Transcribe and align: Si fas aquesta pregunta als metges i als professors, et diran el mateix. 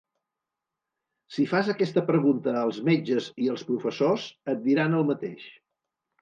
Si 1.35 1.43
fas 1.51 1.69
aquesta 1.73 2.03
pregunta 2.07 2.55
als 2.61 2.79
metges 2.87 3.27
i 3.45 3.51
als 3.53 3.65
professors, 3.69 4.27
et 4.55 4.65
diran 4.65 4.99
el 5.03 5.07
mateix. 5.13 5.47